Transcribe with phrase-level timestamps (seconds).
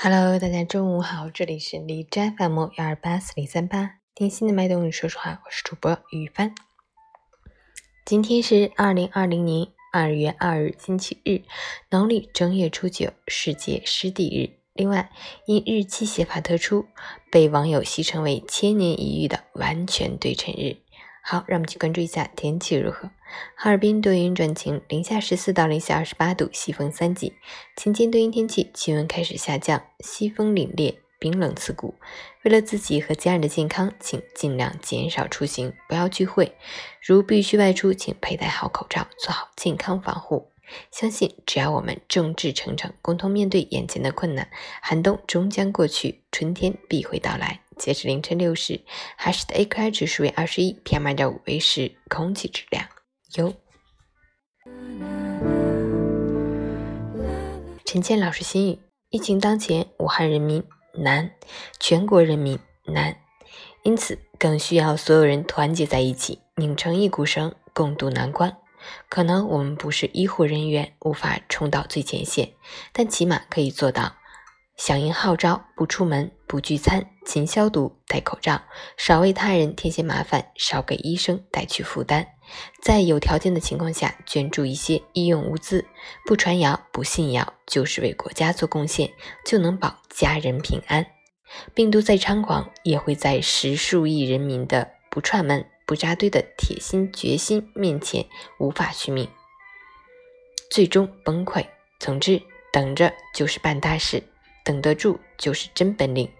[0.00, 6.54] Hello，大家中午好，这里是李斋 FM 幺二八四零三八，听心的脉动，说说话，我是主播雨帆。
[8.04, 11.42] 今天是二零二零年二月二日，星期日，
[11.90, 14.62] 农历正月初九，世界湿地日。
[14.72, 15.10] 另外，
[15.46, 16.86] 因日期写法特殊，
[17.32, 20.76] 被网友戏称为“千年一遇”的完全对称日。
[21.30, 23.10] 好，让我们去关注一下天气如何。
[23.54, 27.34] 哈尔滨多云转晴，零下十四到零下二十八度，西风三级。
[27.76, 31.96] 晴间多云天气，气温开始下降，西风凛冽，冰冷刺骨。
[32.44, 36.56] 为了自己和家人的健康，请尽量减少出行，不要聚会。
[37.02, 40.50] 如必须外出，请佩戴好口罩，做好健康防护。
[40.90, 44.48] 相信只要我们众志成城，共同面对眼前的困难，
[44.80, 47.60] 寒冬终将过去，春天必会到来。
[47.78, 48.80] 截至凌晨六时，
[49.16, 52.84] 海市的 AQI 指数为二十一，PM 二点五为十，空气质量
[53.36, 53.54] 优。
[57.84, 60.62] 陈倩老师心语：疫情当前，武汉人民
[60.94, 61.30] 难，
[61.80, 63.16] 全国人民难，
[63.84, 68.58] 因此更需要所有人团结在一起，拧成一股绳，共度难关。
[69.08, 72.52] 可能我们不是医护人员，无法冲到最前线，
[72.92, 74.16] 但起码可以做到
[74.78, 78.62] 响应号召，不出门、不聚餐、勤消毒、戴口罩，
[78.96, 82.28] 少为他人添些麻烦，少给医生带去负担。
[82.80, 85.84] 在有条件的情况下，捐助一些医用物资，
[86.24, 89.10] 不传谣、不信谣，就是为国家做贡献，
[89.44, 91.04] 就能保家人平安。
[91.74, 95.68] 病毒再猖狂，也会在十数亿人民的不串门。
[95.86, 98.26] 不扎堆的铁心决心面前
[98.58, 99.26] 无法续命，
[100.70, 101.64] 最终崩溃。
[101.98, 104.22] 总之，等着就是办大事，
[104.68, 106.30] 等得住就是真本领。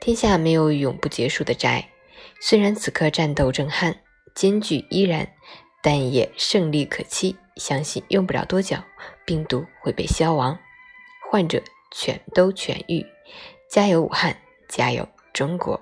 [0.00, 1.90] 天下没有永不结束的债，
[2.40, 3.94] 虽然此刻战斗正酣，
[4.34, 5.28] 艰巨依然，
[5.80, 7.36] 但也胜利可期。
[7.54, 8.76] 相信用不了多久，
[9.24, 10.58] 病毒会被消亡，
[11.30, 11.62] 患者
[11.92, 13.06] 全都痊愈。
[13.70, 14.36] 加油，武汉！
[14.68, 15.80] 加油，中国！